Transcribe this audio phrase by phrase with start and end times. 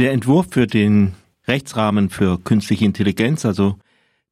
[0.00, 1.14] Der Entwurf für den
[1.46, 3.76] Rechtsrahmen für künstliche Intelligenz, also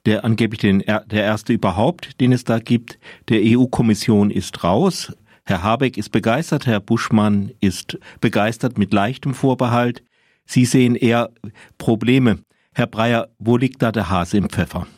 [0.06, 5.16] der angeblich den, der erste überhaupt, den es da gibt, der EU-Kommission ist raus.
[5.44, 10.02] Herr Habeck ist begeistert, Herr Buschmann ist begeistert mit leichtem Vorbehalt.
[10.46, 11.30] Sie sehen eher
[11.78, 12.40] Probleme.
[12.74, 14.88] Herr Breyer, wo liegt da der Hase im Pfeffer?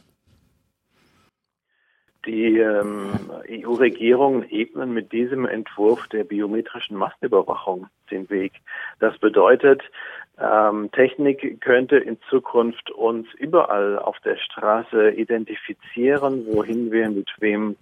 [2.26, 3.10] Die ähm,
[3.50, 8.52] EU-Regierungen ebnen mit diesem Entwurf der biometrischen Massenüberwachung den Weg.
[8.98, 9.82] Das bedeutet,
[10.40, 17.76] ähm, Technik könnte in Zukunft uns überall auf der Straße identifizieren, wohin wir mit wem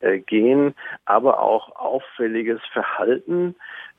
[0.00, 0.74] äh, gehen,
[1.04, 3.54] aber auch auffälliges Verhalten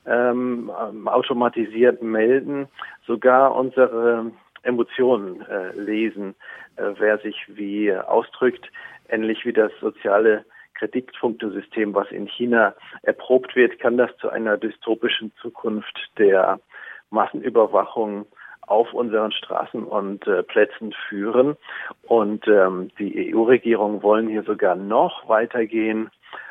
[0.06, 0.70] ähm,
[1.06, 2.68] automatisiert melden,
[3.06, 4.30] sogar unsere
[4.62, 6.34] Emotionen äh, lesen,
[6.76, 8.70] äh, wer sich wie ausdrückt,
[9.08, 15.32] ähnlich wie das soziale Kreditpunktesystem, was in China erprobt wird, kann das zu einer dystopischen
[15.40, 16.58] Zukunft der
[17.10, 18.26] Massenüberwachung
[18.66, 21.56] auf unseren Straßen und äh, Plätzen führen.
[22.02, 26.10] Und ähm, die EU-Regierung wollen hier sogar noch weitergehen,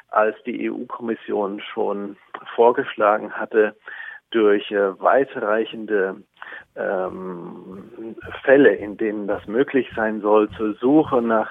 [0.09, 2.17] als die EU-Kommission schon
[2.55, 3.75] vorgeschlagen hatte,
[4.29, 6.17] durch äh, weitreichende
[6.75, 11.49] ähm, Fälle, in denen das möglich sein soll, zur Suche nach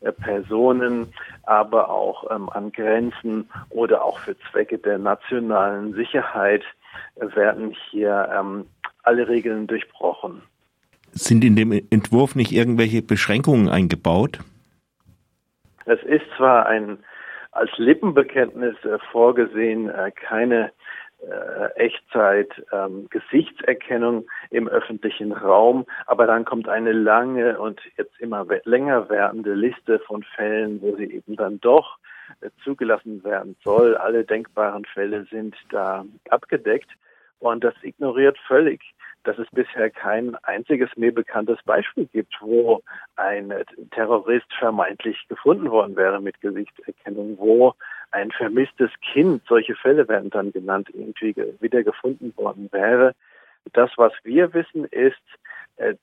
[0.00, 1.12] äh, Personen,
[1.44, 6.62] aber auch ähm, an Grenzen oder auch für Zwecke der nationalen Sicherheit
[7.16, 8.66] werden hier ähm,
[9.02, 10.42] alle Regeln durchbrochen.
[11.12, 14.38] Sind in dem Entwurf nicht irgendwelche Beschränkungen eingebaut?
[15.86, 16.98] Es ist zwar ein
[17.52, 20.70] als Lippenbekenntnis äh, vorgesehen, äh, keine
[21.20, 28.46] äh, Echtzeit ähm, Gesichtserkennung im öffentlichen Raum, aber dann kommt eine lange und jetzt immer
[28.64, 31.98] länger werdende Liste von Fällen, wo sie eben dann doch
[32.64, 33.96] zugelassen werden soll.
[33.96, 36.90] Alle denkbaren Fälle sind da abgedeckt
[37.38, 38.82] und das ignoriert völlig
[39.24, 42.82] dass es bisher kein einziges mir bekanntes Beispiel gibt, wo
[43.16, 43.52] ein
[43.90, 47.74] Terrorist vermeintlich gefunden worden wäre mit Gesichtserkennung, wo
[48.12, 53.14] ein vermisstes Kind, solche Fälle werden dann genannt, irgendwie wieder gefunden worden wäre.
[53.72, 55.20] Das, was wir wissen, ist,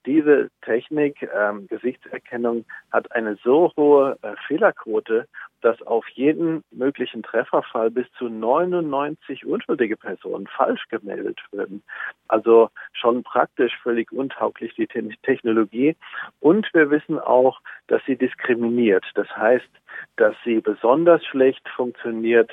[0.06, 5.26] diese Technik, ähm, Gesichtserkennung, hat eine so hohe äh, Fehlerquote
[5.60, 11.82] dass auf jeden möglichen Trefferfall bis zu 99 unschuldige Personen falsch gemeldet würden.
[12.28, 15.96] Also schon praktisch völlig untauglich die Technologie.
[16.40, 19.04] Und wir wissen auch, dass sie diskriminiert.
[19.14, 19.68] Das heißt,
[20.16, 22.50] dass sie besonders schlecht funktioniert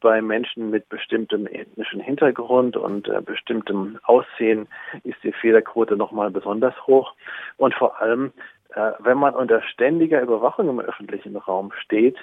[0.00, 4.68] bei Menschen mit bestimmtem ethnischen Hintergrund und äh, bestimmtem Aussehen
[5.04, 7.14] ist die Fehlerquote nochmal besonders hoch.
[7.56, 8.32] Und vor allem
[8.74, 12.16] äh, wenn man unter ständiger Überwachung im öffentlichen Raum steht,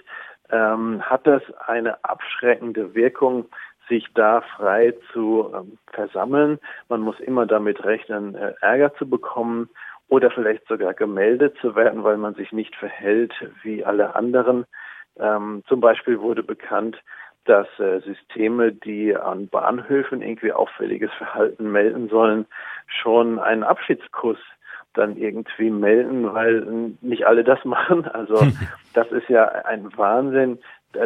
[0.52, 3.46] ähm, hat das eine abschreckende Wirkung,
[3.90, 6.60] sich da frei zu ähm, versammeln.
[6.90, 9.70] Man muss immer damit rechnen, äh, Ärger zu bekommen
[10.08, 13.34] oder vielleicht sogar gemeldet zu werden, weil man sich nicht verhält
[13.64, 14.66] wie alle anderen.
[15.18, 17.02] Ähm, zum Beispiel wurde bekannt,
[17.46, 22.46] dass äh, Systeme, die an Bahnhöfen irgendwie auffälliges Verhalten melden sollen,
[22.88, 24.40] schon einen Abschiedskuss
[24.94, 28.06] dann irgendwie melden, weil nicht alle das machen.
[28.06, 28.48] Also
[28.94, 30.60] das ist ja ein Wahnsinn,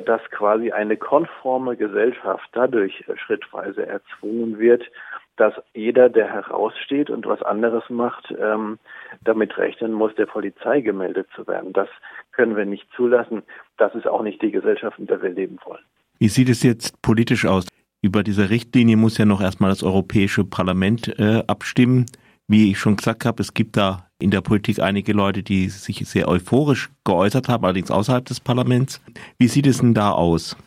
[0.05, 4.83] dass quasi eine konforme Gesellschaft dadurch schrittweise erzwungen wird,
[5.39, 8.77] dass jeder, der heraussteht und was anderes macht, ähm,
[9.23, 11.71] damit rechnen muss, der Polizei gemeldet zu werden.
[11.71, 11.87] Das
[12.33, 13.43] können wir nicht zulassen.
[13.77, 15.83] Das ist auch nicht die Gesellschaft, in der wir leben wollen.
[16.19, 17.65] Wie sieht es jetzt politisch aus?
[18.01, 22.05] Über diese Richtlinie muss ja noch erstmal das Europäische Parlament äh, abstimmen.
[22.47, 25.97] Wie ich schon gesagt habe, es gibt da in der Politik einige Leute, die sich
[26.07, 29.01] sehr euphorisch geäußert haben, allerdings außerhalb des Parlaments.
[29.37, 30.57] Wie sieht es denn da aus?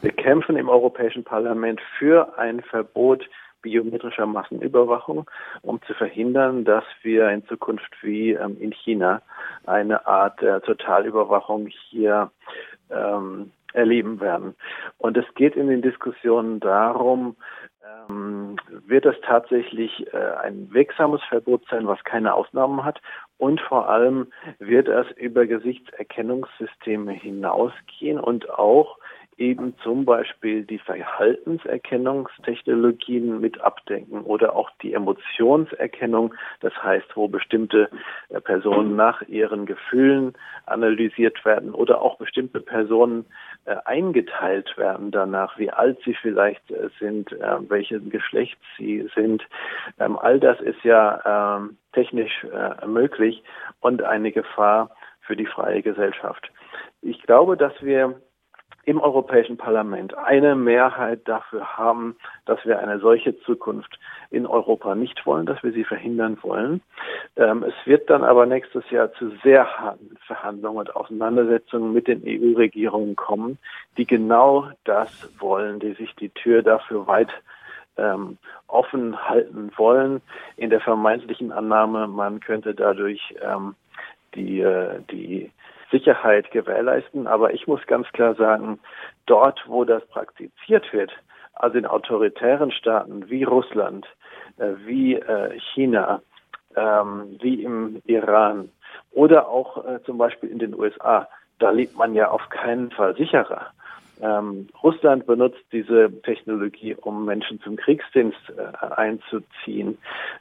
[0.00, 3.28] Wir kämpfen im Europäischen Parlament für ein Verbot
[3.62, 5.28] biometrischer Massenüberwachung,
[5.62, 9.22] um zu verhindern, dass wir in Zukunft wie ähm, in China
[9.66, 12.30] eine Art äh, Totalüberwachung hier
[12.90, 14.54] ähm, erleben werden.
[14.98, 17.36] Und es geht in den Diskussionen darum,
[18.08, 23.00] ähm, wird es tatsächlich äh, ein wirksames Verbot sein, was keine Ausnahmen hat.
[23.36, 24.28] Und vor allem
[24.58, 28.98] wird es über Gesichtserkennungssysteme hinausgehen und auch
[29.38, 37.88] eben zum Beispiel die Verhaltenserkennungstechnologien mit abdenken oder auch die Emotionserkennung, das heißt, wo bestimmte
[38.28, 40.34] äh, Personen nach ihren Gefühlen
[40.66, 43.24] analysiert werden oder auch bestimmte Personen
[43.64, 49.46] äh, eingeteilt werden danach, wie alt sie vielleicht äh, sind, äh, welches Geschlecht sie sind.
[49.98, 53.42] Ähm, all das ist ja ähm, technisch äh, möglich
[53.80, 56.50] und eine Gefahr für die freie Gesellschaft.
[57.02, 58.20] Ich glaube, dass wir
[58.88, 63.98] im Europäischen Parlament eine Mehrheit dafür haben, dass wir eine solche Zukunft
[64.30, 66.80] in Europa nicht wollen, dass wir sie verhindern wollen.
[67.36, 72.22] Ähm, es wird dann aber nächstes Jahr zu sehr harten Verhandlungen und Auseinandersetzungen mit den
[72.24, 73.58] EU-Regierungen kommen,
[73.98, 77.28] die genau das wollen, die sich die Tür dafür weit
[77.98, 78.38] ähm,
[78.68, 80.22] offen halten wollen,
[80.56, 83.74] in der vermeintlichen Annahme, man könnte dadurch ähm,
[84.34, 85.50] die, äh, die
[85.90, 87.26] Sicherheit gewährleisten.
[87.26, 88.78] Aber ich muss ganz klar sagen,
[89.26, 91.12] dort, wo das praktiziert wird,
[91.54, 94.06] also in autoritären Staaten wie Russland,
[94.58, 96.22] äh, wie äh, China,
[96.76, 98.70] ähm, wie im Iran
[99.10, 103.16] oder auch äh, zum Beispiel in den USA, da lebt man ja auf keinen Fall
[103.16, 103.72] sicherer.
[104.20, 109.98] Ähm, Russland benutzt diese Technologie, um Menschen zum Kriegsdienst äh, einzuziehen.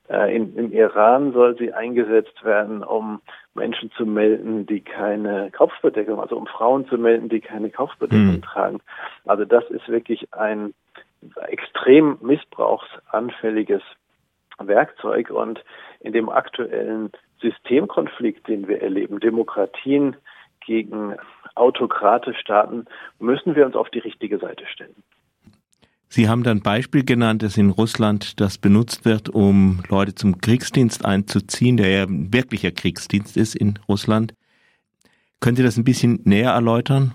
[0.10, 3.22] Äh, in, Im Iran soll sie eingesetzt werden, um
[3.54, 8.42] Menschen zu melden, die keine Kopfbedeckung, also um Frauen zu melden, die keine Kopfbedeckung mhm.
[8.42, 8.80] tragen.
[9.26, 10.74] Also das ist wirklich ein
[11.48, 13.82] extrem missbrauchsanfälliges
[14.60, 15.64] Werkzeug und
[16.00, 20.16] in dem aktuellen Systemkonflikt, den wir erleben, Demokratien
[20.68, 21.16] gegen
[21.56, 22.86] autokrate Staaten,
[23.18, 25.04] müssen wir uns auf die richtige Seite stellen.
[26.10, 31.04] Sie haben dann Beispiel genannt, dass in Russland das benutzt wird, um Leute zum Kriegsdienst
[31.04, 34.34] einzuziehen, der ja ein wirklicher Kriegsdienst ist in Russland.
[35.42, 37.14] Können Sie das ein bisschen näher erläutern?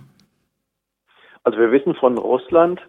[1.45, 2.81] Also wir wissen von Russland,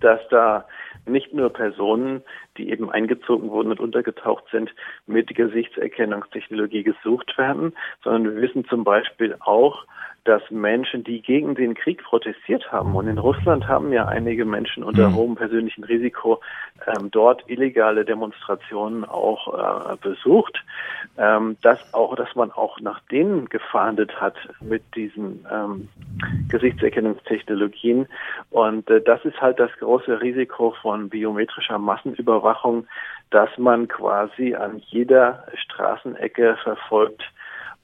[0.00, 0.66] dass da
[1.06, 2.22] nicht nur Personen,
[2.56, 4.74] die eben eingezogen wurden und untergetaucht sind,
[5.06, 9.84] mit Gesichtserkennungstechnologie gesucht werden, sondern wir wissen zum Beispiel auch,
[10.24, 14.84] dass Menschen, die gegen den Krieg protestiert haben, und in Russland haben ja einige Menschen
[14.84, 15.14] unter mhm.
[15.14, 16.40] hohem persönlichen Risiko
[16.86, 20.62] ähm, dort illegale Demonstrationen auch äh, besucht,
[21.18, 25.88] ähm, dass auch, dass man auch nach denen gefahndet hat mit diesen ähm,
[26.48, 28.06] Gesichtserkennungstechnologien.
[28.50, 32.86] Und äh, das ist halt das große Risiko von biometrischer Massenüberwachung,
[33.30, 37.22] dass man quasi an jeder Straßenecke verfolgt,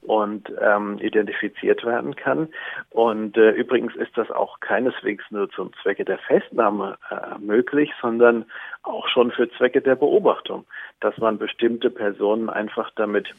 [0.01, 2.49] und ähm, identifiziert werden kann.
[2.89, 8.45] Und äh, übrigens ist das auch keineswegs nur zum Zwecke der Festnahme äh, möglich, sondern
[8.83, 10.65] auch schon für Zwecke der Beobachtung,
[11.01, 13.33] dass man bestimmte Personen einfach damit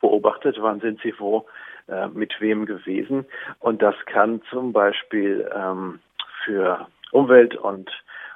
[0.00, 1.46] beobachtet, wann sind sie wo,
[1.88, 3.26] äh, mit wem gewesen.
[3.60, 6.00] Und das kann zum Beispiel ähm,
[6.44, 7.90] für Umwelt- und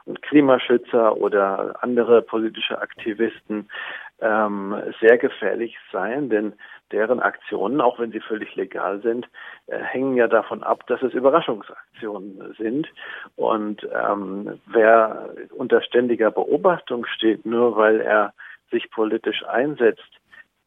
[0.06, 3.68] und Klimaschützer oder andere politische Aktivisten
[4.20, 6.54] ähm, sehr gefährlich sein, denn
[6.92, 9.28] deren Aktionen, auch wenn sie völlig legal sind,
[9.66, 12.88] äh, hängen ja davon ab, dass es Überraschungsaktionen sind.
[13.36, 18.32] Und ähm, wer unter ständiger Beobachtung steht, nur weil er
[18.70, 20.02] sich politisch einsetzt,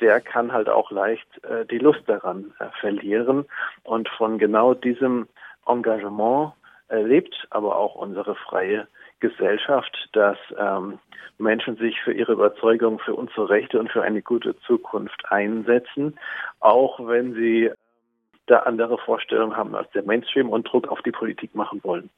[0.02, 3.46] der kann halt auch leicht äh, die Lust daran äh, verlieren.
[3.84, 5.28] Und von genau diesem
[5.66, 6.54] Engagement
[6.92, 8.88] lebt aber auch unsere freie
[9.20, 11.00] Gesellschaft, dass ähm,
[11.38, 16.20] Menschen sich für ihre Überzeugung, für unsere Rechte und für eine gute Zukunft einsetzen,
[16.60, 17.72] auch wenn sie
[18.46, 22.10] da andere Vorstellungen haben als der Mainstream und Druck auf die Politik machen wollen.